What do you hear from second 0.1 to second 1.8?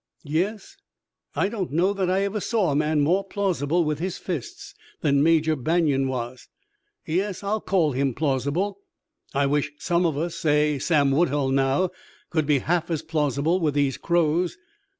"Yes? I don't